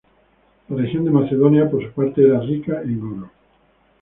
La 0.69 0.77
región 0.77 1.05
de 1.05 1.11
Macedonia, 1.11 1.69
por 1.69 1.83
su 1.85 1.91
parte, 1.91 2.25
era 2.25 2.39
rica 2.39 2.81
en 2.81 3.01
oro. 3.03 3.29